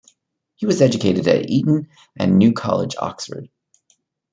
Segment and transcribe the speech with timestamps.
[0.55, 3.49] He was educated at Eton and New College, Oxford.